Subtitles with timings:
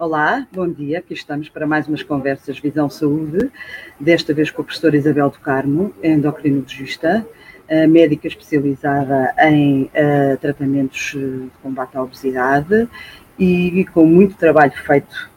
[0.00, 1.00] Olá, bom dia.
[1.00, 3.50] Aqui estamos para mais umas conversas Visão Saúde,
[3.98, 7.26] desta vez com a professora Isabel do Carmo, endocrinologista,
[7.88, 12.88] médica especializada em uh, tratamentos de combate à obesidade
[13.36, 15.28] e com muito trabalho feito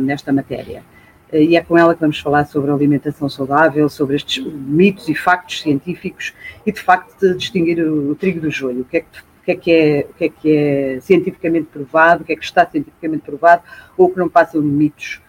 [0.00, 0.82] nesta matéria.
[1.30, 5.60] E é com ela que vamos falar sobre alimentação saudável, sobre estes mitos e factos
[5.60, 6.32] científicos
[6.64, 8.80] e, de facto, de distinguir o, o trigo do joio.
[8.80, 12.22] O que é que que é que é, o que é que é cientificamente provado,
[12.22, 13.62] o que é que está cientificamente provado
[13.96, 15.22] ou que não passam de mitos.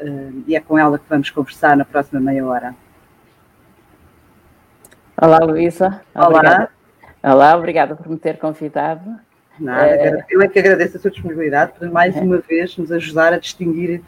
[0.00, 2.74] Uh, e é com ela que vamos conversar na próxima meia hora.
[5.20, 6.00] Olá, Luísa.
[6.14, 6.68] Olá.
[7.22, 9.18] Olá, obrigada por me ter convidado.
[9.58, 10.24] Nada, é...
[10.30, 12.20] eu é que agradeço a sua disponibilidade para mais é.
[12.20, 14.00] uma vez nos ajudar a distinguir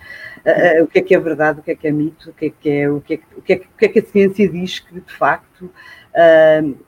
[0.47, 2.33] uh, uh, o que é que é verdade, o que é que é mito, o
[2.33, 4.05] que é que é, o que é, o que, é, o que, é que a
[4.05, 6.79] ciência diz que de facto uh,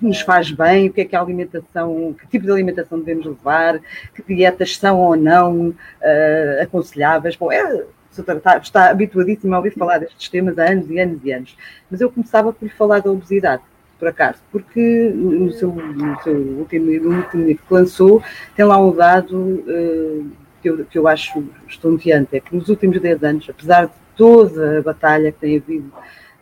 [0.00, 3.80] nos faz bem, o que é que a alimentação, que tipo de alimentação devemos levar,
[4.14, 7.36] que dietas são ou não uh, aconselháveis.
[7.36, 11.32] Bom, é, está, está habituadíssimo a ouvir falar destes temas há anos e anos e
[11.32, 11.56] anos.
[11.90, 13.62] Mas eu começava por falar da obesidade,
[13.98, 18.22] por acaso, porque no seu, no seu último, último livro que lançou,
[18.54, 23.00] tem lá um dado uh, que, eu, que eu acho estonteante, é que nos últimos
[23.00, 25.90] 10 anos, apesar de toda a batalha que tem havido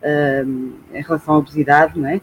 [0.02, 2.20] uh, em relação à obesidade, não é?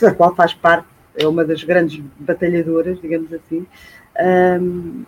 [0.00, 3.66] Da qual faz parte, é uma das grandes batalhadoras, digamos assim,
[4.20, 5.04] um,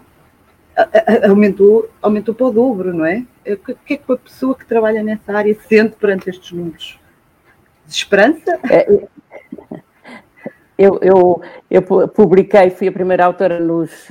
[1.28, 3.24] aumentou, aumentou para o dobro, não é?
[3.46, 6.98] O que é que a pessoa que trabalha nessa área sente perante estes números?
[7.86, 8.58] Desesperança?
[8.70, 9.08] É,
[10.78, 14.08] eu, eu, eu publiquei, fui a primeira autora nos,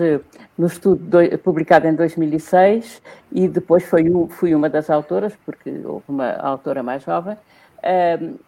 [0.57, 6.05] no estudo do, publicado em 2006 e depois foi, fui uma das autoras, porque houve
[6.07, 7.37] uma autora mais jovem,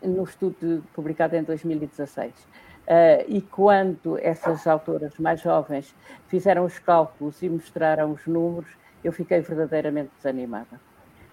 [0.01, 2.33] no estudo publicado em 2016.
[2.33, 2.43] Uh,
[2.87, 5.93] ah, e quando essas autoras mais jovens
[6.27, 8.69] fizeram os cálculos e mostraram os números,
[9.03, 10.79] eu fiquei verdadeiramente desanimada.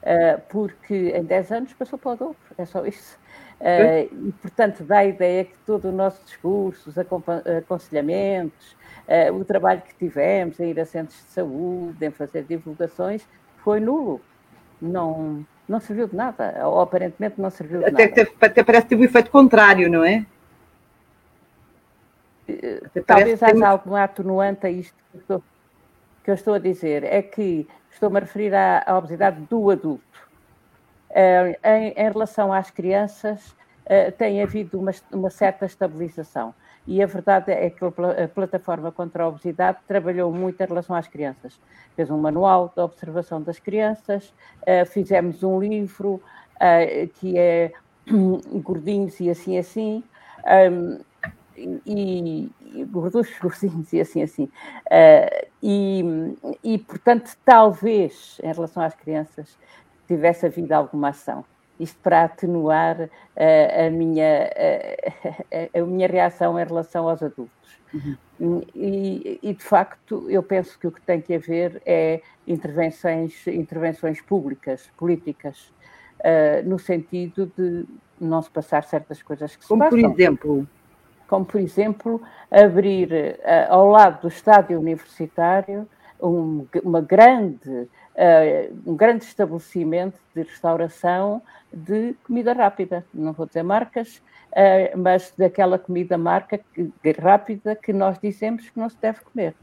[0.03, 3.19] Uh, porque em 10 anos passou para o dobro, é só isso.
[3.60, 8.76] Uh, e, portanto, dá a ideia que todo o nosso discurso, os aconselhamentos,
[9.38, 13.26] o trabalho que tivemos em ir a centros de saúde, em fazer divulgações,
[13.59, 14.21] foi nulo.
[14.81, 18.22] Não, não serviu de nada, ou aparentemente não serviu de até, nada.
[18.22, 20.26] Até, até parece ter o um efeito contrário, não é?
[22.48, 23.64] Até Talvez haja tem...
[23.64, 25.42] algum atenuante a isto que eu, estou,
[26.24, 27.04] que eu, estou, a dizer.
[27.04, 30.04] É que estou-me a referir à, à, obesidade do adulto.
[31.10, 33.54] Uh, em, em, relação às crianças,
[33.86, 36.54] uh, tem havido uma, uma certa estabilização
[36.87, 41.09] e a verdade é que a plataforma contra a obesidade trabalhou muito em relação às
[41.09, 41.59] crianças.
[41.97, 44.34] Fez um manual de observação das crianças,
[44.67, 46.22] eh, fizemos um livro
[46.61, 47.72] eh, que é
[48.62, 50.05] Gordinhos e assim assim,
[50.47, 50.99] ehm,
[51.56, 54.45] e, e gordos, gordinhos e assim assim.
[54.87, 56.05] Uh, e,
[56.62, 59.56] e, portanto, talvez em relação às crianças
[60.06, 61.45] tivesse havido alguma ação
[61.78, 64.50] isto para atenuar uh, a, minha,
[65.74, 67.78] uh, a minha reação em relação aos adultos.
[67.92, 68.62] Uhum.
[68.74, 74.20] E, e, de facto, eu penso que o que tem que haver é intervenções, intervenções
[74.20, 75.72] públicas, políticas,
[76.20, 77.84] uh, no sentido de
[78.20, 80.00] não se passar certas coisas que Como se passam.
[80.00, 80.68] Como por exemplo?
[81.26, 85.88] Como, por exemplo, abrir ao lado do estádio universitário
[86.20, 91.42] um, uma grande uh, um grande estabelecimento de restauração
[91.72, 93.04] de comida rápida.
[93.12, 94.16] Não vou dizer marcas,
[94.52, 99.54] uh, mas daquela comida marca que, rápida que nós dizemos que não se deve comer.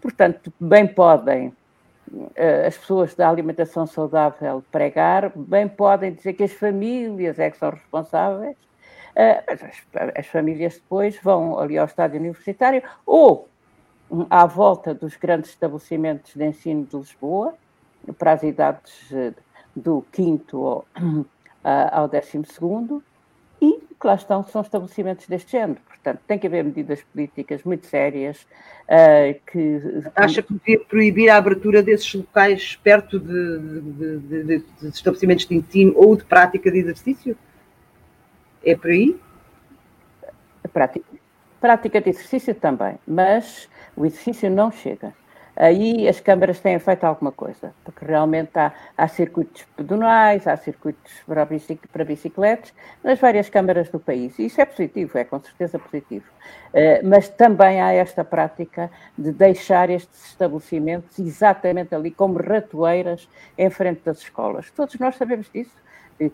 [0.00, 1.48] Portanto, bem podem
[2.08, 7.58] uh, as pessoas da alimentação saudável pregar, bem podem dizer que as famílias é que
[7.58, 8.56] são responsáveis,
[9.46, 9.74] mas as,
[10.16, 13.48] as famílias depois vão ali ao estádio universitário ou
[14.30, 17.54] à volta dos grandes estabelecimentos de ensino de Lisboa,
[18.18, 19.32] para as idades eh,
[19.74, 20.86] do quinto ao,
[21.92, 23.02] ao décimo segundo,
[23.60, 25.80] e que lá estão, são estabelecimentos deste género.
[25.86, 28.46] Portanto, tem que haver medidas políticas muito sérias
[28.88, 29.82] uh, que...
[30.16, 35.56] Acha que devia proibir a abertura desses locais perto de, de, de, de, estabelecimentos de
[35.56, 37.36] ensino ou de prática de exercício?
[38.64, 39.20] É por aí?
[40.72, 41.04] Prática,
[41.60, 45.12] prática de exercício também, mas o exercício não chega
[45.60, 51.12] aí as câmaras têm feito alguma coisa, porque realmente há, há circuitos pedonais, há circuitos
[51.26, 52.72] para, bicic, para bicicletas
[53.04, 54.38] nas várias câmaras do país.
[54.38, 56.24] E isso é positivo, é com certeza positivo.
[56.72, 63.28] Uh, mas também há esta prática de deixar estes estabelecimentos exatamente ali como ratoeiras
[63.58, 64.70] em frente das escolas.
[64.70, 65.74] Todos nós sabemos disso.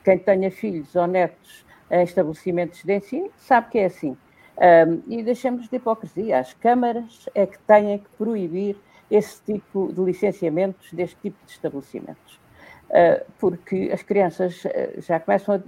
[0.04, 4.16] Quem tenha filhos ou netos em estabelecimentos de ensino sabe que é assim.
[4.58, 6.38] Um, e deixamos de hipocrisia.
[6.38, 8.76] As câmaras é que têm que proibir
[9.10, 12.40] esse tipo de licenciamentos deste tipo de estabelecimentos.
[12.86, 15.60] Uh, porque as crianças uh, já começam a.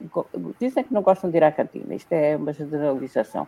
[0.61, 3.46] dizem que não gostam de ir à cantina, isto é uma generalização.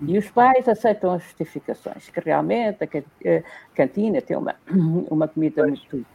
[0.00, 4.56] E os pais aceitam as justificações, que realmente a cantina tem uma,
[5.10, 6.06] uma comida muito,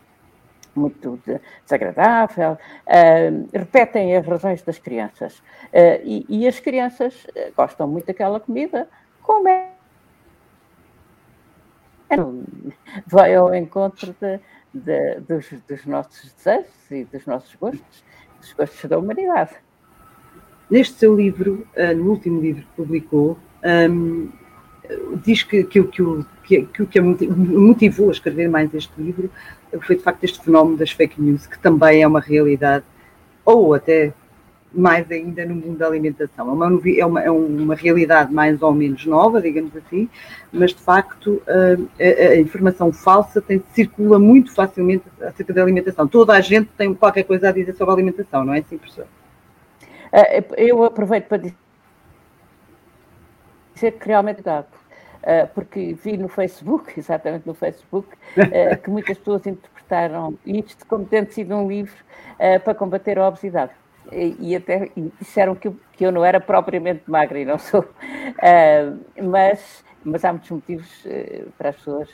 [0.73, 1.19] muito
[1.63, 5.37] desagradável, uh, repetem as razões das crianças.
[5.67, 8.89] Uh, e, e, as crianças gostam muito daquela comida,
[9.21, 9.47] como
[13.07, 14.39] Vai ao encontro de,
[14.73, 18.03] de, dos, dos nossos desejos e dos nossos gostos,
[18.39, 19.51] dos gostos da humanidade.
[20.69, 24.29] Neste seu livro, no último livro que publicou, um,
[25.23, 26.03] diz que, que, que,
[26.43, 29.29] que, que o que motivou a escrever mais este livro
[29.81, 32.85] foi de facto este fenómeno das fake news, que também é uma realidade,
[33.43, 34.13] ou até
[34.75, 36.49] mais ainda no mundo da alimentação.
[36.49, 40.09] É uma, é uma, é uma realidade mais ou menos nova, digamos assim,
[40.51, 46.07] mas de facto a, a informação falsa tem, circula muito facilmente acerca da alimentação.
[46.07, 49.07] Toda a gente tem qualquer coisa a dizer sobre a alimentação, não é assim, professor?
[50.11, 51.55] Ah, eu aproveito para dizer
[53.91, 54.65] que realmente dá.
[55.55, 58.09] Porque vi no Facebook, exatamente no Facebook,
[58.83, 61.95] que muitas pessoas interpretaram isto como tendo sido um livro
[62.63, 63.71] para combater a obesidade.
[64.11, 67.85] E, até disseram que eu, que eu não era propriamente magra e não sou.
[69.21, 71.07] mas, mas há muitos motivos
[71.57, 72.09] para as pessoas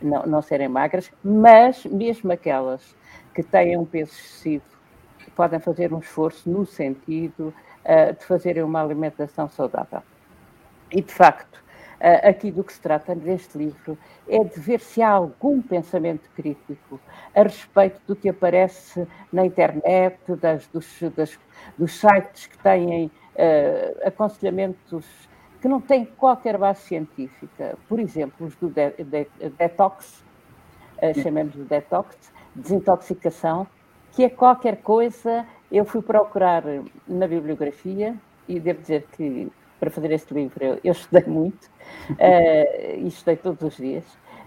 [0.00, 2.96] não, não serem magras, mas mesmo aquelas
[3.34, 4.64] que têm um peso excessivo
[5.34, 7.54] podem fazer um esforço no sentido
[8.18, 10.02] de fazerem uma alimentação saudável.
[10.90, 11.61] E, de facto,
[12.02, 13.96] aqui do que se trata neste livro
[14.28, 17.00] é de ver se há algum pensamento crítico
[17.34, 21.38] a respeito do que aparece na internet, das, dos, das,
[21.78, 25.06] dos sites que têm uh, aconselhamentos
[25.60, 27.78] que não têm qualquer base científica.
[27.88, 29.26] Por exemplo, os do de, de,
[29.56, 30.24] detox,
[30.98, 33.66] uh, chamemos de detox, desintoxicação,
[34.10, 35.46] que é qualquer coisa.
[35.70, 36.64] Eu fui procurar
[37.06, 38.16] na bibliografia
[38.48, 39.50] e devo dizer que
[39.82, 40.64] para fazer este livro.
[40.64, 41.64] Eu, eu estudei muito
[42.10, 44.04] uh, e estudei todos os dias.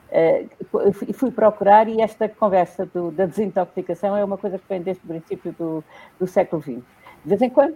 [0.10, 5.04] Uh, fui procurar e esta conversa do, da desintoxicação é uma coisa que vem desde
[5.04, 5.84] o princípio do,
[6.18, 6.76] do século XX.
[6.76, 6.84] De
[7.26, 7.76] vez em quando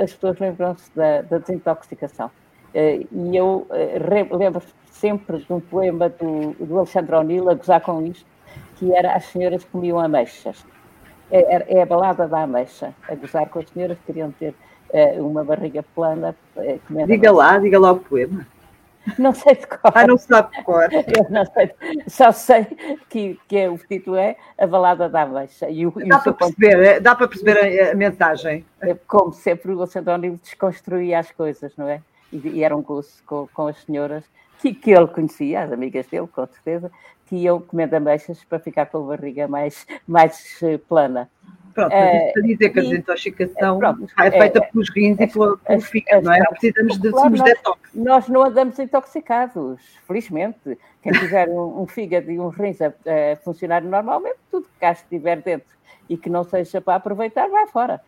[0.00, 2.28] as pessoas lembram-se da, da, desintoxicação.
[2.28, 7.80] Uh, e eu uh, lembro sempre de um poema do, do Alexandre O'Neill a gozar
[7.80, 8.26] com isto,
[8.76, 10.64] que era As Senhoras Comiam Ameixas.
[11.28, 14.54] É, é a balada da ameixa, a gozar com as senhoras que queriam ter é,
[15.20, 16.34] uma barriga plana.
[16.56, 18.46] É, diga lá, diga lá o poema.
[19.18, 19.92] Não sei de cor.
[19.94, 20.88] Ah, não sabe de cor.
[20.92, 21.70] Eu não sei.
[22.08, 22.64] Só sei
[23.08, 25.68] que, que é, o título é A Balada da Ameixa.
[25.68, 27.02] E o, dá, para perceber, ponto...
[27.02, 28.64] dá para perceber a, a mensagem.
[28.80, 32.00] É, como sempre o Alexandre desconstruía as coisas, não é?
[32.32, 34.24] E, e era um com, com as senhoras
[34.58, 36.90] que, que ele conhecia, as amigas dele, com certeza,
[37.26, 41.28] que iam comendo ameixas para ficar com a barriga mais, mais eh, plana.
[41.74, 45.26] Pronto, mas isso para dizer que a desintoxicação é, é feita é, pelos rins e
[45.26, 46.40] pelo, pelo fígado, não é?
[46.50, 47.80] Precisamos de claro, detox.
[47.92, 50.78] Nós não andamos intoxicados, felizmente.
[51.02, 54.92] Quem tiver um, um fígado e um rins a, a, funcionar normalmente, tudo que cá
[54.92, 55.74] estiver dentro
[56.08, 58.00] e que não seja para aproveitar, vai fora.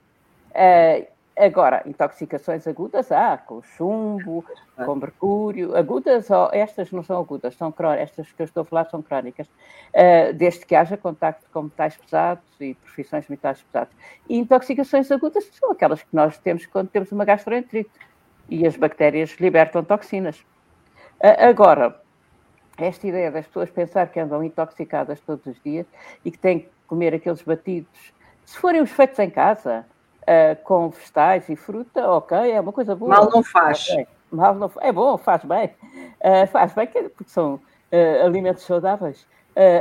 [0.51, 4.43] Uh, Agora, intoxicações agudas há, com chumbo,
[4.75, 5.77] com mercúrio.
[5.77, 10.33] Agudas, estas não são agudas, são estas que eu estou a falar são crónicas, uh,
[10.33, 13.95] desde que haja contacto com metais pesados e profissões de metais pesados.
[14.27, 17.91] E intoxicações agudas são aquelas que nós temos quando temos uma gastroenterite
[18.49, 20.39] e as bactérias libertam toxinas.
[21.21, 22.01] Uh, agora,
[22.79, 25.87] esta ideia das pessoas pensar que andam intoxicadas todos os dias
[26.25, 28.15] e que têm que comer aqueles batidos,
[28.47, 29.85] se forem os feitos em casa,
[30.27, 33.11] uh, com vegetais e fruta, ok, é uma coisa boa.
[33.11, 33.89] Mal não faz.
[33.89, 34.07] Okay.
[34.31, 35.71] Mal não, é bom, faz bem.
[36.21, 39.27] Uh, faz bem, porque são uh, alimentos saudáveis.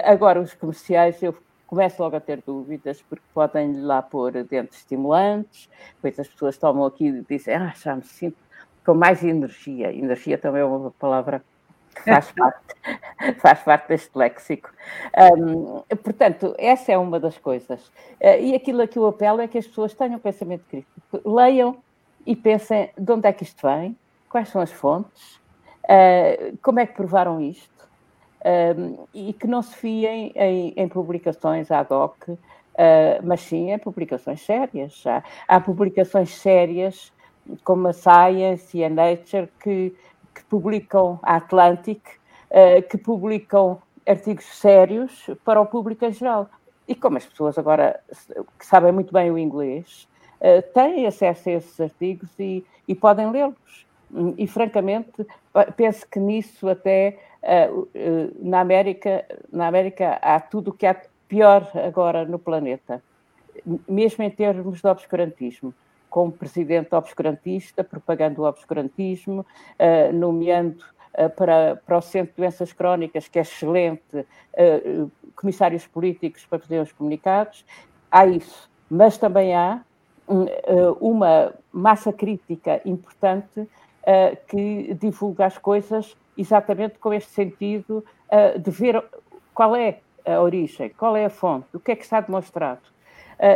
[0.04, 1.36] agora, os comerciais, eu
[1.68, 6.86] começo logo a ter dúvidas, porque podem lá pôr dentes estimulantes, depois as pessoas tomam
[6.86, 8.38] aqui e dizem, ah, já me sinto
[8.86, 9.92] com mais energia.
[9.92, 11.44] Energia também é uma palavra
[12.02, 12.76] faz parte,
[13.40, 14.70] faz parte deste léxico.
[15.38, 17.88] Um, portanto, essa é uma das coisas.
[18.22, 21.78] Uh, e aquilo a que eu apelo é que as pessoas tenham pensamento crítico, leiam
[22.26, 23.98] e pensem de onde é que isto vem,
[24.30, 25.36] quais são as fontes,
[25.86, 27.76] uh, como é que provaram isto,
[28.78, 32.38] um, e que não se fiem em, em publicações ad hoc, uh,
[33.24, 35.04] mas sim em publicações sérias.
[35.06, 37.12] Há, há publicações sérias
[37.64, 39.96] como a Science e a Nature que
[40.36, 42.02] que publicam a Atlantic,
[42.52, 46.50] uh, que publicam artigos sérios para o público em geral.
[46.88, 48.00] E como as pessoas agora
[48.60, 50.08] que sabem muito bem o inglês,
[50.42, 53.86] uh, têm acesso a esses artigos e, e podem lê-los.
[54.38, 55.26] E, francamente,
[55.76, 57.18] penso que nisso até
[58.40, 60.96] na América, na América há tudo o que há
[61.28, 63.04] pior agora no planeta,
[63.90, 65.74] mesmo em termos de obscurantismo
[66.16, 70.82] como presidente obscurantista, propagando o obscurantismo, uh, nomeando
[71.14, 76.60] uh, para, para o Centro de Doenças Crónicas, que é excelente, uh, comissários políticos para
[76.60, 77.66] fazer os comunicados.
[78.10, 78.72] Há isso.
[78.90, 79.82] Mas também há
[80.26, 80.46] um,
[81.02, 83.68] uma massa crítica importante
[84.48, 88.06] que divulga as coisas exatamente com este sentido
[88.62, 89.04] de ver
[89.54, 92.82] qual é a origem, qual é a fonte, o que é que está demonstrado.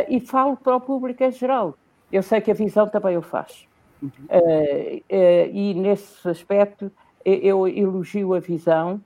[0.08, 1.76] e falo para o público em geral
[2.12, 3.66] eu sei que a visão também o faz.
[4.02, 4.10] Uhum.
[4.30, 6.90] Uh, uh, e nesse aspecto
[7.24, 9.00] eu elogio a visão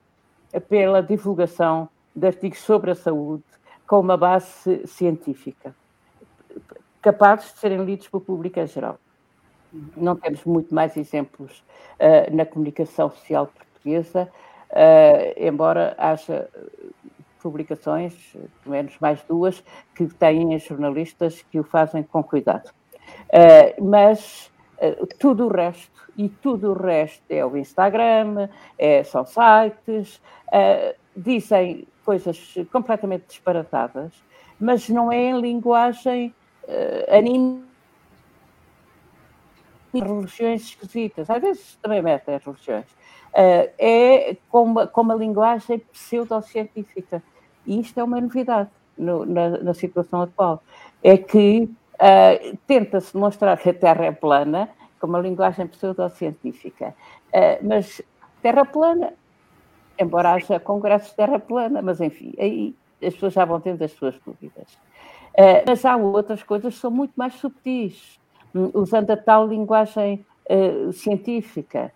[0.69, 3.43] pela divulgação de artigos sobre a saúde
[3.89, 5.75] com uma base científica,
[7.03, 8.99] capazes de serem lidos pelo público em geral.
[9.97, 11.65] Não temos muito mais exemplos
[11.99, 14.31] uh, na comunicação social portuguesa,
[15.37, 16.49] embora haja
[17.43, 18.15] publicações,
[18.63, 19.63] pelo menos mais duas,
[19.95, 22.73] que têm jornalistas que o fazem com cuidado.
[23.29, 29.25] Uh, mas uh, tudo o resto, e tudo o resto é o Instagram, é, são
[29.27, 30.17] sites,
[30.49, 34.13] uh, dizem coisas completamente disparatadas,
[34.61, 36.35] mas não é em linguagem
[36.65, 37.65] uh, anime
[39.93, 47.23] religiões esquisitas, às vezes também metem as religiões, uh, é com uma, com linguagem pseudocientífica.
[47.67, 50.63] E isto é uma novidade no, na, na situação atual.
[51.03, 54.69] É que Uh, Tenta-se demonstrar que a Terra é plana
[55.01, 56.95] com uma linguagem pseudocientífica,
[57.29, 58.03] uh, mas
[58.43, 59.13] Terra plana,
[59.99, 63.93] embora haja congressos de Terra plana, mas enfim, aí as pessoas já vão tendo as
[63.93, 64.73] suas dúvidas.
[65.35, 68.19] Uh, mas há outras coisas que são muito mais subtis,
[68.55, 70.25] um, usando a tal linguagem
[70.93, 71.91] científica.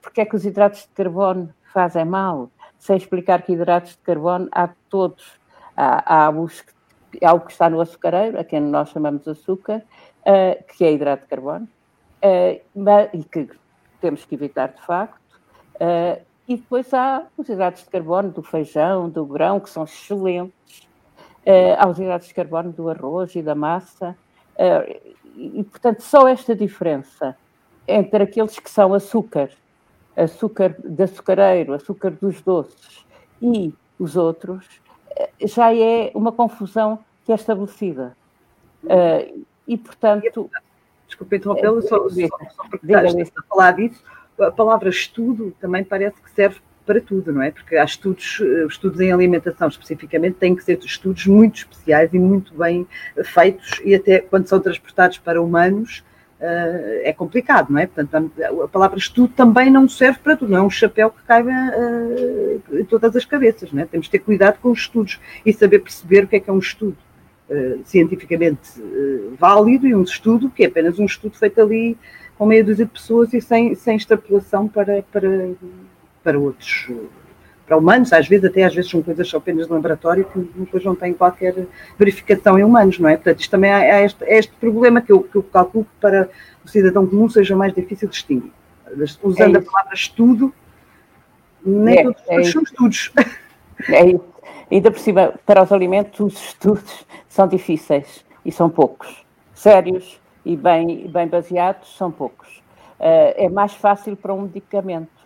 [0.00, 2.50] porque é que os hidratos de carbono fazem mal?
[2.78, 5.38] Sem explicar que hidratos de carbono há todos.
[5.76, 6.72] Há, há os que
[7.22, 9.82] algo que está no açucareiro, a quem nós chamamos açúcar,
[10.22, 11.68] uh, que é hidrato de carbono,
[12.22, 13.48] uh, e que
[14.00, 15.20] temos que evitar de facto.
[15.74, 20.88] Uh, e depois há os hidratos de carbono do feijão, do grão, que são excelentes.
[21.78, 24.16] há os hidratos de carbono do arroz e da massa.
[25.36, 27.36] e, portanto, só esta diferença
[27.86, 29.50] entre aqueles que são açúcar,
[30.16, 33.06] açúcar de açucareiro, açúcar dos doces,
[33.40, 34.66] e os outros,
[35.46, 38.16] já é uma confusão que é estabelecida.
[38.84, 40.50] Uh, e, portanto.
[41.06, 44.02] Desculpe interrompê-lo, só, só, só porque estás a falar disso,
[44.40, 47.50] a palavra estudo também parece que serve para tudo, não é?
[47.50, 52.18] Porque há estudos, eh, estudos em alimentação especificamente, têm que ser estudos muito especiais e
[52.18, 52.86] muito bem
[53.24, 56.02] feitos, e até quando são transportados para humanos,
[57.04, 57.86] é complicado, não é?
[57.86, 58.32] Portanto,
[58.62, 62.78] a palavra estudo também não serve para tudo, não é um chapéu que caiba uh,
[62.80, 63.86] em todas as cabeças, não é?
[63.86, 66.52] Temos de ter cuidado com os estudos e saber perceber o que é que é
[66.52, 66.96] um estudo
[67.48, 68.82] uh, cientificamente
[69.38, 71.96] válido e um estudo que é apenas um estudo feito ali
[72.36, 75.50] com meia dúzia de pessoas e sem, sem extrapolação para, para,
[76.24, 76.88] para outros
[77.66, 80.84] para humanos, às vezes, até às vezes são coisas só apenas de laboratório que depois
[80.84, 81.54] não têm qualquer
[81.98, 83.16] verificação em humanos, não é?
[83.16, 86.28] Portanto, isto também é este, é este problema que eu, que eu calculo que para
[86.64, 88.52] o cidadão comum seja mais difícil de distinguir.
[89.22, 90.52] Usando é a palavra estudo,
[91.64, 93.12] nem é, todos os estudos é são estudos.
[93.88, 94.32] É isso.
[94.70, 99.24] Ainda por cima, para os alimentos, os estudos são difíceis e são poucos.
[99.54, 102.48] Sérios e bem, bem baseados, são poucos.
[102.98, 105.21] Uh, é mais fácil para um medicamento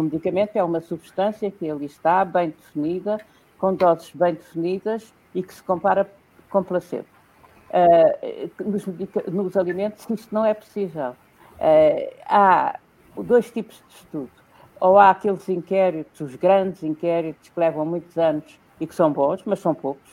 [0.00, 3.18] o medicamento é uma substância que ali está, bem definida,
[3.58, 6.10] com doses bem definidas e que se compara
[6.50, 7.06] com placebo.
[7.70, 8.86] Uh, nos,
[9.26, 11.16] nos, alimentos isto não é possível.
[11.54, 12.78] Uh, há
[13.16, 14.30] dois tipos de estudo.
[14.80, 19.42] Ou há aqueles inquéritos, os grandes inquéritos que levam muitos anos e que são bons,
[19.44, 20.12] mas são poucos.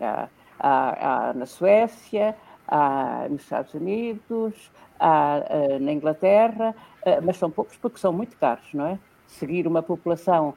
[0.00, 2.36] Há, há, há na Suécia,
[2.66, 5.42] há nos Estados Unidos, há
[5.80, 6.74] na Inglaterra,
[7.22, 8.98] mas são poucos porque são muito caros, não é?
[9.30, 10.54] Seguir uma população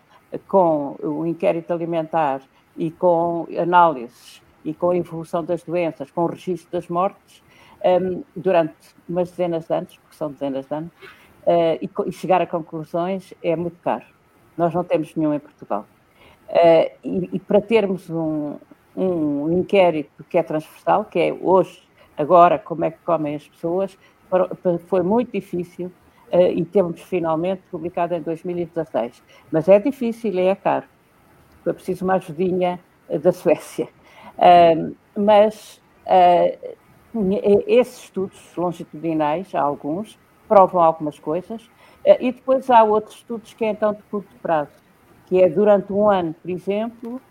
[0.48, 2.42] com o inquérito alimentar
[2.75, 7.44] e com análises e com a evolução das doenças, com o registro das mortes,
[7.84, 8.75] um, durante
[9.08, 10.92] umas dezenas de anos, porque são dezenas de anos,
[11.46, 14.06] uh, e, e, chegar a conclusões é muito caro.
[14.58, 15.86] Nós não temos nenhum em Portugal.
[16.50, 18.56] Uh, e, e, para termos um,
[18.96, 21.84] um inquérito que é transversal, que é hoje,
[22.18, 23.98] agora, como é que comem as pessoas,
[24.88, 25.92] foi muito difícil
[26.33, 29.21] e temos finalmente publicado em 2016.
[29.51, 30.85] Mas é difícil e é caro.
[31.63, 33.87] Foi preciso uma ajudinha uh, da Suécia.
[35.15, 35.79] Mas
[37.67, 41.69] esses estudos longitudinais, há alguns, provam algumas coisas,
[42.19, 44.71] e depois há outros estudos que é então de curto prazo.
[45.27, 47.21] que é durante um ano, por exemplo,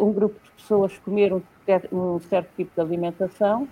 [0.00, 3.68] um grupo de pessoas comer um, certo tipo de alimentação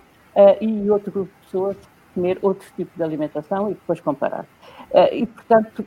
[0.60, 1.76] e outro grupo de pessoas
[2.18, 4.44] comer outro tipo de alimentação e depois comparar.
[4.90, 5.86] Uh, e, portanto,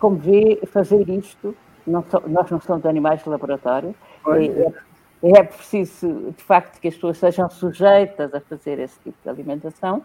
[0.00, 1.56] como vê, fazer isto,
[1.86, 3.94] não so, nós não somos animais de laboratório,
[4.26, 9.28] é, é, preciso, de facto, que as pessoas sejam sujeitas a fazer esse tipo de
[9.28, 10.02] alimentação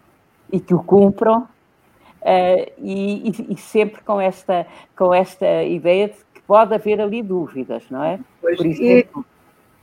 [0.52, 4.66] e que o cumpram, uh, e, e, e, sempre com esta,
[4.96, 8.20] com esta ideia de que pode haver ali dúvidas, não é?
[8.40, 9.26] Pois, Por exemplo,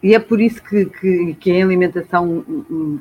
[0.03, 2.43] e é por isso que, que, que a alimentação,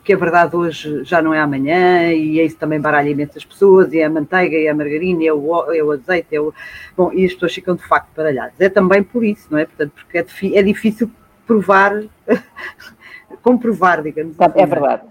[0.04, 3.90] que a verdade hoje já não é amanhã, e é isso também baralha imensas pessoas,
[3.92, 6.40] e é a manteiga, e é a margarina, e é o, é o azeite, é
[6.40, 6.52] o,
[6.95, 8.61] bom, e as pessoas ficam de facto baralhadas.
[8.61, 9.64] É também por isso, não é?
[9.64, 11.11] Portanto, porque é, é difícil
[11.47, 12.02] provar,
[13.42, 14.59] comprovar, digamos assim.
[14.59, 15.02] É, é verdade.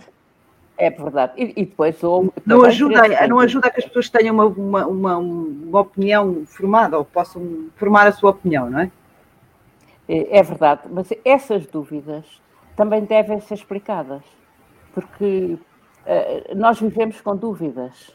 [0.77, 1.33] É verdade.
[1.37, 4.87] E, e depois ou, não ajuda, não ajuda a que as pessoas tenham uma, uma,
[4.87, 8.91] uma, uma opinião formada ou possam formar a sua opinião, não é?
[10.09, 12.41] É, é verdade, mas essas dúvidas
[12.75, 14.23] também devem ser explicadas,
[14.91, 18.09] porque uh, nós vivemos com dúvidas.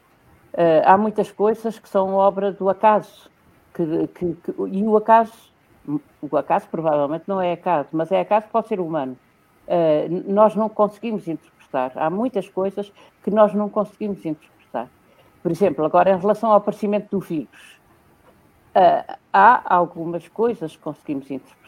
[0.53, 3.31] Uh, há muitas coisas que são obra do acaso,
[3.73, 5.53] que, que, que, e o acaso,
[6.21, 9.17] o acaso provavelmente não é acaso, mas é acaso pode ser humano.
[10.27, 11.93] Nós não conseguimos interpretar.
[11.97, 14.89] Há muitas coisas que nós não conseguimos interpretar.
[15.43, 17.81] Por exemplo, agora em relação ao aparecimento do vírus,
[19.33, 21.64] há algumas coisas que conseguimos interpretar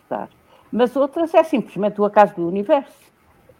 [0.70, 3.12] Mas outras é simplesmente o acaso do universo.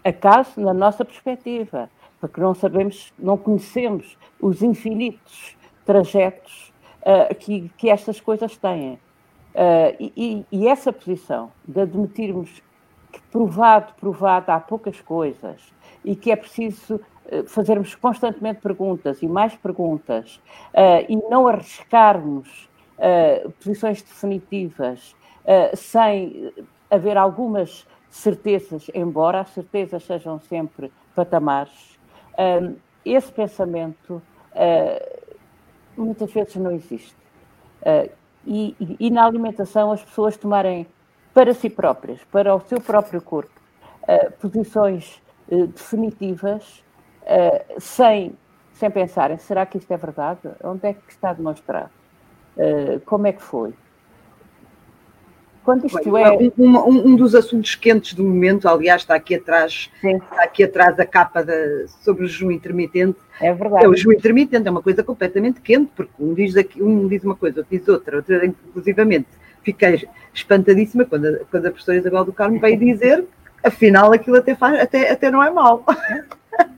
[0.04, 6.72] Acaso na nossa perspectiva, porque não sabemos, não conhecemos os infinitos trajetos
[7.02, 8.94] uh, que, que estas coisas têm.
[9.54, 12.62] Uh, e, e, essa posição de admitirmos
[13.10, 15.72] que provado, provado, há poucas coisas
[16.04, 20.42] e que é preciso uh, fazermos constantemente perguntas e mais perguntas
[21.08, 22.68] e não arriscarmos
[23.58, 25.14] posições definitivas
[25.46, 26.52] uh, sem
[26.90, 31.98] haver algumas certezas, embora as certezas sejam sempre patamares,
[32.32, 35.36] uh, esse pensamento uh,
[35.96, 37.16] muitas vezes não existe.
[38.44, 40.86] E, e, na alimentação as pessoas tomarem
[41.32, 43.60] para si próprias, para o seu próprio corpo,
[44.40, 46.84] posições definitivas,
[47.78, 48.36] sem,
[48.72, 50.40] sem pensarem, será que isto é verdade?
[50.64, 51.90] Onde é que está demonstrado?
[53.04, 53.72] como é que foi?
[55.66, 56.32] Quando isto é...
[56.32, 60.14] Um, um, um, dos assuntos quentes do momento, aliás, está aqui atrás, Sim.
[60.14, 61.54] está aqui atrás a capa da,
[62.04, 63.18] sobre o jejum intermitente.
[63.40, 63.84] É verdade.
[63.84, 67.24] É, o jejum intermitente é uma coisa completamente quente, porque um diz, aqui, um diz
[67.24, 69.26] uma coisa, outro diz outra, outra inclusivamente.
[69.64, 73.24] Fiquei espantadíssima quando a, quando a professora Isabel do Carmo veio dizer
[73.64, 75.84] afinal aquilo até, faz, até, até não é mau.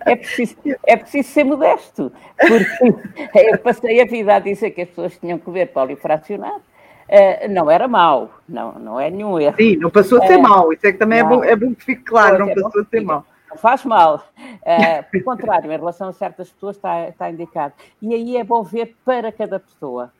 [0.06, 4.88] É preciso, é preciso ser modesto, porque eu passei a vida a dizer que as
[4.88, 6.62] pessoas tinham que comer polifracionado
[7.08, 9.56] Uh, não era mau, não, não é nenhum erro.
[9.56, 11.74] Sim, não passou a ser uh, mau, isso é que também é bom, é bom
[11.74, 13.24] que fique claro, não é passou a ser mau.
[13.48, 14.22] Não faz mal.
[14.36, 17.72] Uh, pelo contrário, em relação a certas pessoas está, está indicado.
[18.02, 20.12] E aí é bom ver para cada pessoa.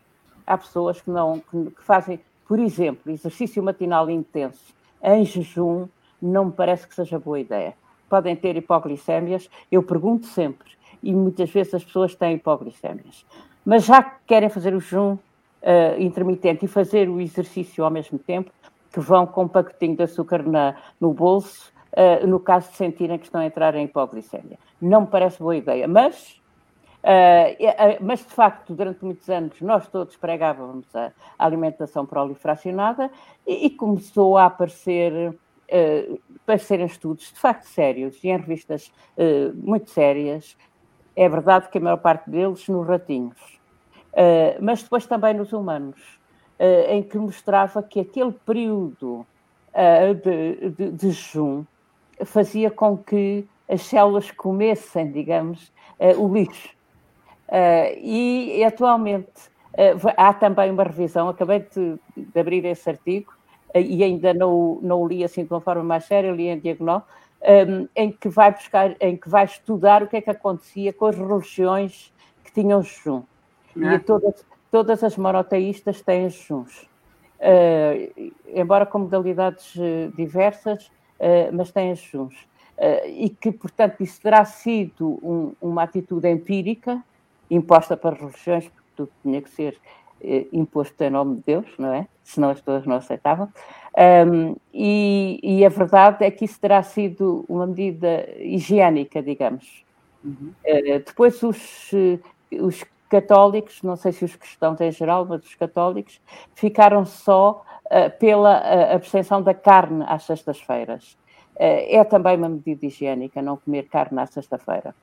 [0.47, 5.87] Há pessoas que não que, que fazem, por exemplo, exercício matinal intenso em jejum,
[6.21, 7.75] não me parece que seja boa ideia.
[8.09, 10.71] Podem ter hipoglicémias, eu pergunto sempre,
[11.03, 13.27] e muitas vezes as pessoas têm hipoglicémias.
[13.65, 15.19] Mas já que querem fazer o jejum,
[15.63, 18.51] uh, intermitente e fazer o exercício ao mesmo tempo,
[18.93, 23.19] que vão com um pacotinho de açúcar na, no bolso, uh, no caso de sentirem
[23.19, 24.59] que estão a entrar em hipoglicemia.
[24.81, 26.41] Não me parece boa ideia, mas,
[27.03, 33.11] uh, mas de facto, durante muitos anos, nós todos pregávamos a, alimentação prolifracionada
[33.47, 35.35] e, e, começou a aparecer.
[35.71, 38.91] Uh, aparecerem estudos de facto sérios e em revistas
[39.55, 40.57] muito sérias,
[41.15, 43.58] é verdade que a maior parte deles nos ratinhos,
[44.13, 46.01] Uh, mas depois também nos humanos,
[46.59, 49.27] uh, em que mostrava que aquele período
[49.75, 51.65] uh, de, de, de, jejum
[52.25, 55.71] fazia com que as células comessem, digamos,
[56.17, 56.71] o lixo.
[58.03, 59.51] e atualmente
[60.17, 63.33] há também uma revisão, acabei de, de abrir esse artigo
[63.75, 67.07] e ainda não, não o li assim de uma forma mais séria, li em diagonal,
[67.43, 71.07] um, em que vai buscar, em que vai estudar o que é que acontecia com
[71.07, 72.13] as religiões
[72.45, 73.23] que tinham jejum.
[73.77, 73.99] E é?
[73.99, 76.89] todas, todas as monoteístas têm jejuns.
[77.39, 82.35] Uh, embora com modalidades uh, diversas, uh, mas têm jejuns.
[83.07, 87.03] e que, portanto, isso terá sido um, uma atitude empírica,
[87.51, 89.79] imposta para as religiões, porque tudo tinha que ser
[90.53, 92.09] imposto em nome de Deus, não é?
[92.25, 93.49] Senão as pessoas não aceitavam.
[94.27, 99.85] Um, e, e, a verdade é que isso terá sido uma medida higiênica, digamos.
[100.25, 100.53] Uhum.
[101.05, 101.91] depois, os,
[102.53, 106.21] os católicos, não sei se os cristãos em geral, mas os católicos,
[106.55, 111.17] ficaram só uh, pela uh, abstenção da carne às sextas-feiras.
[111.57, 114.95] Uh, é também uma medida higiênica não comer carne à sexta-feira.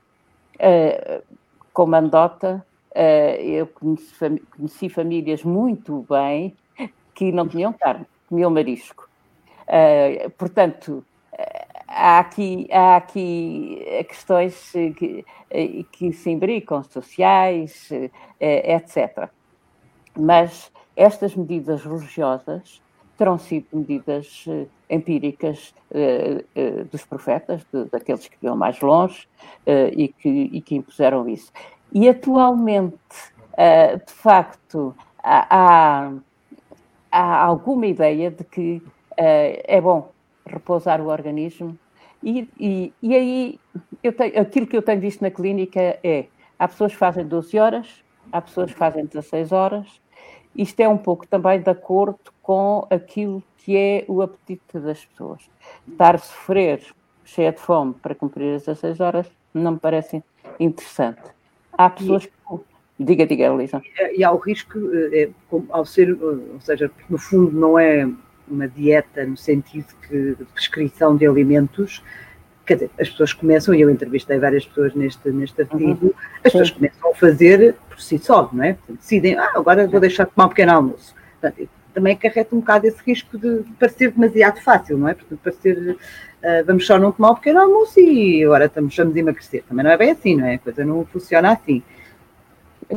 [1.74, 2.65] como andota,
[3.39, 6.56] eu conheci, fam conheci, famílias muito bem
[7.13, 9.10] que não tinham carne, comiam marisco.
[10.38, 11.04] portanto,
[11.95, 15.25] há aqui, há aqui questões que,
[15.91, 17.89] que se imbricam, sociais,
[18.39, 19.29] etc.
[20.17, 22.81] Mas estas medidas religiosas
[23.17, 24.45] terão sido medidas
[24.89, 25.73] empíricas
[26.91, 29.27] dos profetas, daqueles que iam mais longe
[29.65, 31.51] e, que, e que impuseram isso.
[31.93, 32.97] E atualmente,
[34.05, 36.12] de facto, há,
[37.10, 38.81] há alguma ideia de que
[39.17, 40.12] é bom
[40.45, 41.77] repousar o organismo.
[42.25, 43.59] E, e, e aí,
[44.01, 46.25] tenho, aquilo que eu tenho visto na clínica é:
[46.57, 50.01] há pessoas que fazem 12 horas, há pessoas que fazem 16 horas.
[50.55, 55.47] Isto é um pouco também de acordo com aquilo que é o apetite das pessoas.
[55.88, 56.81] Estar a sofrer
[57.23, 60.23] cheia de fome para cumprir as 16 horas não me parece
[60.59, 61.21] interessante.
[61.73, 62.63] Há pessoas e, que.
[62.97, 63.81] Diga, diga, Elisa.
[64.15, 64.79] E há o risco,
[65.11, 65.29] é,
[65.69, 68.09] ao ser, ou seja, no fundo não é
[68.47, 72.03] uma dieta no sentido que, de prescrição de alimentos,
[72.65, 76.13] quer dizer, as pessoas começam, e eu entrevistei várias pessoas neste, neste artigo, uhum.
[76.43, 78.73] as pessoas começam a fazer por si só, não é?
[78.73, 81.15] Portanto, decidem, ah, agora vou deixar de tomar um pequeno almoço.
[81.39, 85.13] Portanto, também acarreta um bocado esse risco de parecer demasiado fácil, não é?
[85.13, 89.63] Portanto, parecer, uh, vamos só não tomar um pequeno almoço e agora estamos, vamos emagrecer.
[89.63, 90.55] Também não é bem assim, não é?
[90.55, 91.81] A coisa não funciona assim.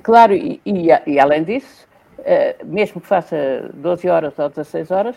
[0.03, 1.87] Claro, e, e, e além disso,
[2.19, 5.17] uh, mesmo que faça 12 horas ou 16 horas,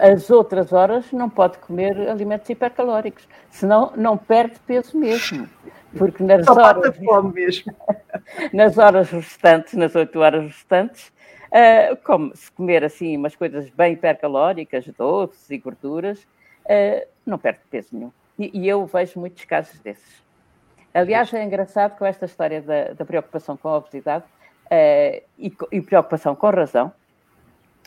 [0.00, 5.48] as outras horas não pode comer alimentos hipercalóricos, senão não perde peso mesmo.
[5.96, 6.96] Porque nas Só horas.
[6.96, 7.74] Fome mesmo.
[8.52, 11.12] nas horas restantes, nas 8 horas restantes,
[11.48, 17.60] uh, como, se comer assim umas coisas bem hipercalóricas, doces e gorduras, uh, não perde
[17.70, 18.12] peso nenhum.
[18.38, 20.22] E, e, eu vejo muitos casos desses.
[20.94, 24.24] Aliás, é engraçado com esta história da, da preocupação com a obesidade
[24.66, 26.92] uh, e, e preocupação com razão,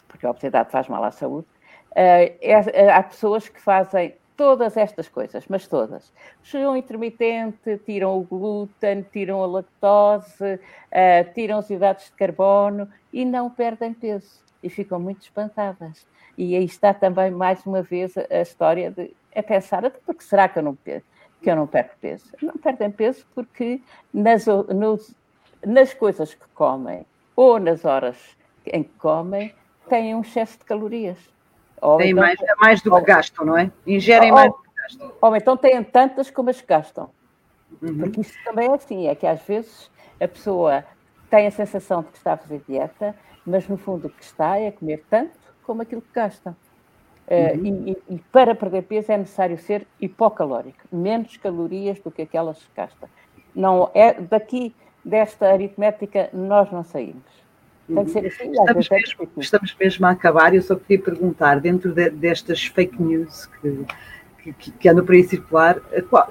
[0.08, 1.48] porque a obesidade faz mal à saúde,
[1.96, 6.12] há pessoas que fazem todas estas coisas, mas todas.
[6.44, 13.24] Jejum intermitente, tiram o glúten, tiram a lactose, uh, tiram os hidratos de carbono e
[13.24, 16.06] não perdem peso e ficam muito espantadas.
[16.38, 20.60] E aí está também, mais uma vez, a, história de a pensar, porque será que
[20.60, 21.02] eu não, que
[21.46, 22.26] eu não perco peso?
[22.42, 23.82] Não perdem peso porque
[24.14, 25.14] nas, nos,
[25.66, 27.06] nas coisas que comem
[27.36, 28.18] ou nas horas
[28.66, 29.54] em que comem,
[29.90, 31.18] têm um excesso de calorias
[31.82, 33.72] ou Tem então, mais, mais do que gastam, não é?
[33.86, 35.12] Ingerem ou, mais do que gastam.
[35.22, 37.10] Ou então têm tantas como as gastam.
[37.82, 37.98] Uhum.
[38.00, 40.84] Porque isso também é assim, é que às vezes a pessoa
[41.30, 44.58] tem a sensação de que está a fazer dieta, mas no fundo o que está
[44.58, 46.56] é comer tanto como aquilo que gasta.
[47.28, 47.62] Eh, uhum.
[47.62, 52.60] Uh, e, e, para perder peso é necessário ser hipocalórico, menos calorias do que aquelas
[52.60, 53.10] que gasta.
[53.54, 57.45] Não é daqui desta aritmética nós não saímos.
[57.88, 58.52] Tem que ser assim.
[58.52, 60.54] Estamos mesmo, estamos mesmo a acabar.
[60.54, 65.24] Eu só queria perguntar, dentro de, destas fake news que, que, que andam por aí
[65.24, 66.28] circular, qual,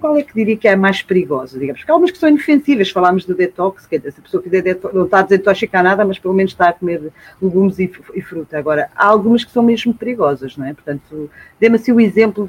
[0.00, 1.58] qual, é que diria que é a mais perigosa?
[1.58, 1.80] Digamos?
[1.80, 2.90] Porque há algumas que são inofensivas.
[2.90, 6.18] Falámos do detox, que se a pessoa fizer detox, não está a desintoxicar nada, mas
[6.18, 8.58] pelo menos está a comer legumes e, e fruta.
[8.58, 10.72] Agora, há algumas que são mesmo perigosas, não é?
[10.72, 12.48] Portanto, dê-me assim o exemplo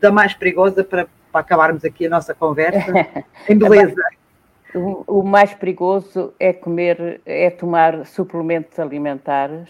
[0.00, 2.92] da mais perigosa para, para acabarmos aqui a nossa conversa
[3.48, 4.02] em beleza.
[4.74, 9.68] O, mais perigoso é comer, é tomar suplementos alimentares.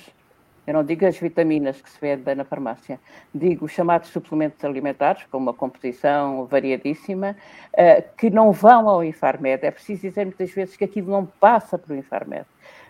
[0.66, 3.00] Eu não digo as vitaminas que se vendem na farmácia,
[3.32, 7.36] digo os chamados suplementos alimentares, com uma composição variadíssima,
[7.72, 9.64] uh, que não vão ao Infarmed.
[9.64, 12.44] É preciso dizer muitas vezes que aquilo não passa para o Infarmed.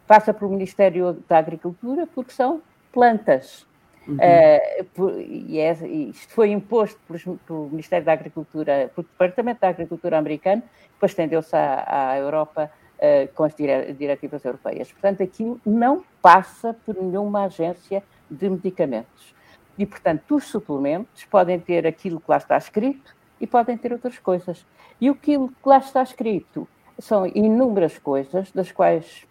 [0.06, 3.67] Passa para o Ministério da Agricultura porque são plantas.
[4.08, 4.16] Uhum.
[4.16, 6.98] Uh, e, é, isto foi imposto
[7.46, 10.62] pelo Ministério da Agricultura, pelo Departamento da Agricultura americano,
[10.94, 14.90] depois estendeu-se à, à, Europa uh, com as diretivas europeias.
[14.90, 19.34] Portanto, aquilo não passa por nenhuma agência de medicamentos.
[19.76, 24.18] E, portanto, os suplementos podem ter aquilo que lá está escrito e podem ter outras
[24.18, 24.64] coisas.
[24.98, 26.66] E aquilo que lá está escrito
[26.98, 29.26] são inúmeras coisas, das quais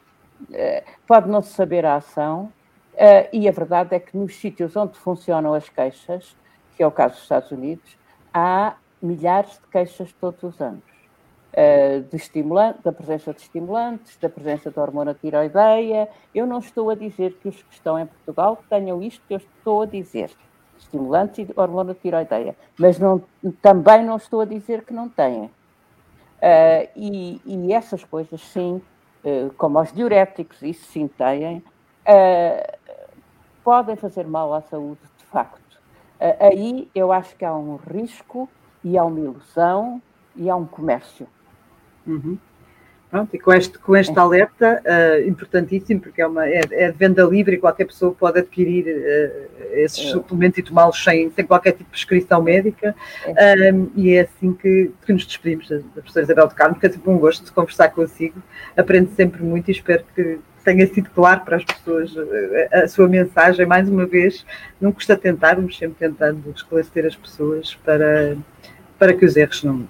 [0.51, 2.53] uh, pode não se saber a ação,
[2.97, 6.35] Uh, e a verdade é que nos sítios onde funcionam as queixas,
[6.75, 7.95] que é o caso dos Estados Unidos,
[8.33, 10.81] há milhares de queixas todos os anos.
[11.53, 16.09] Uh, de estimulante, da presença de estimulantes, da presença da hormona tiroideia.
[16.33, 19.37] Eu não estou a dizer que os que estão em Portugal tenham isto que eu
[19.37, 20.31] estou a dizer,
[20.79, 23.23] estimulantes e hormona tiroideia, mas não,
[23.61, 25.43] também não estou a dizer que não têm.
[25.43, 28.81] Uh, e, e, essas coisas, sim,
[29.57, 32.76] como os diuréticos, isso sim têm, uh,
[33.67, 35.75] podem fazer mal à saúde, de facto.
[36.21, 38.49] Uh, aí eu acho que há um risco
[38.81, 40.01] e há uma ilusão
[40.37, 41.27] e há um comércio.
[42.05, 42.37] Uhum.
[43.11, 46.97] Pronto, e com este, com este alerta, uh, importantíssimo, porque é, uma, é, é, de
[46.97, 50.11] venda livre e qualquer pessoa pode adquirir uh, esses é.
[50.11, 52.95] suplementos e tomá-los sem, sem qualquer tipo de prescrição médica.
[53.25, 53.73] É.
[53.73, 56.87] Um, e é assim que, que nos despedimos da, da professora Isabel de Carmo, porque
[56.87, 58.41] é sempre um gosto de conversar consigo.
[58.77, 62.13] Aprendo sempre muito e espero que tenha sido claro para as pessoas
[62.73, 63.65] a, a sua mensagem.
[63.65, 64.45] Mais uma vez,
[64.81, 68.35] não custa tentarmos, sempre tentando esclarecer as pessoas para,
[68.99, 69.87] para que os erros não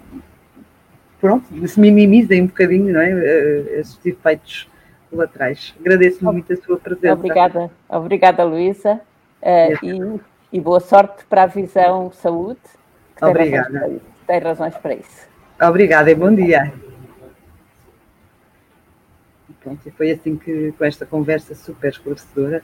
[1.20, 3.10] pronto, se minimizem um bocadinho não é?
[3.10, 4.70] Eh, esses efeitos
[5.12, 5.74] laterais.
[5.80, 7.14] Agradeço muito a sua presença.
[7.14, 9.02] Obrigada, obrigada Luísa,
[9.42, 12.60] uh, e, e, boa sorte para a visão saúde.
[13.20, 14.00] Obrigada.
[14.28, 15.28] Tem razões para isso.
[15.60, 16.72] Obrigada e bom dia.
[19.68, 22.64] Pronto, e foi assim que, com esta conversa super esclarecedora,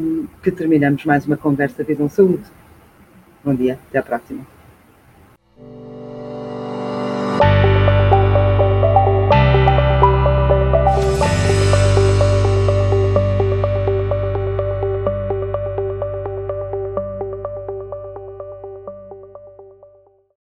[0.00, 2.44] um, que terminamos mais uma conversa Visão Saúde.
[3.42, 4.46] Bom dia, até à próxima.